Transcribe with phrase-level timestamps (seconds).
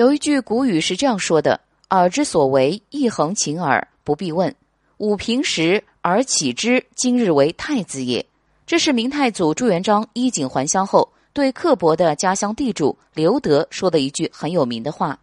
[0.00, 4.54] 有一句古语是这样说的：“耳之所为，一横秦耳，不必问。
[4.96, 8.24] 吾平时而起之，今日为太子也。”
[8.66, 15.18] 这是明太祖朱元璋衣锦还乡后对刻薄的家乡地主刘德说的一句很有名的话，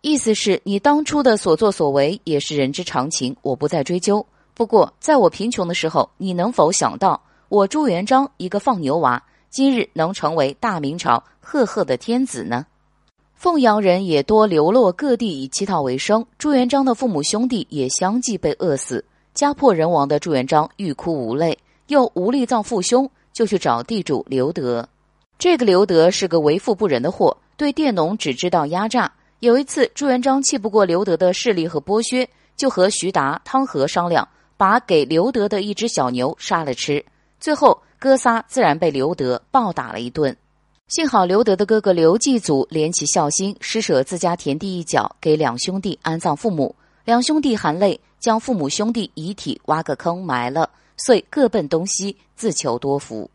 [0.00, 4.26] 意思是你当初的所作所为也是人之常情，我不再追究。
[4.54, 12.66] 不过，在我贫穷的时候，你能否想到我朱元璋一个放牛娃，今日能成为大明朝赫赫的天子呢？
[13.36, 21.56] 凤阳人也多流落各地以乞讨为生，朱元璋的父母兄弟也相继被饿死，家破人亡的朱元璋欲哭无泪，
[21.88, 24.88] 又无力葬父兄，就去找地主刘德。
[25.38, 29.12] 这个刘德是个为富不仁的货，对佃农只知道压榨。
[29.40, 37.04] 有一次，朱元璋气不过刘德的势力和剥削，就和徐达、汤和商量，把给刘德的一只小牛杀了吃。
[37.38, 40.34] 最后，哥仨自然被刘德暴打了一顿。
[40.88, 46.72] 幸好刘德的哥哥刘继祖连起孝心，施舍自家田地一角，给两兄弟安葬父母。
[47.04, 53.28] 两兄弟含泪将父母兄弟遗体挖个坑埋了，遂各奔东西，自求多福。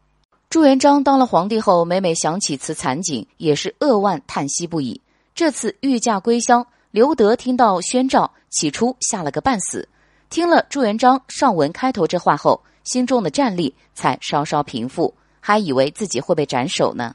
[0.49, 5.01] 朱元璋当了皇帝后，每每想起此惨景，也是扼腕叹息不已。
[5.35, 9.89] 这次御驾归乡，刘德听到宣诏，起初吓了个半死。
[10.29, 17.13] 听了朱元璋上文开头这话后，心中的战栗才稍稍平复，还以为自己会被斩首呢。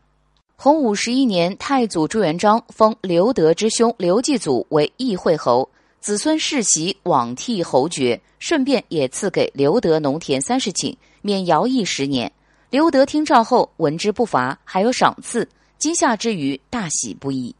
[0.58, 5.68] 洪武十一年，太祖朱元璋封刘德之兄刘继祖为议会侯，
[6.00, 12.32] 子孙世袭罔替侯爵，顺便也赐给刘德农田三十顷，免徭役十年。
[12.70, 15.46] 刘德听诏后，闻之不乏，还有赏赐，
[15.76, 17.54] 惊吓之余，大喜不已。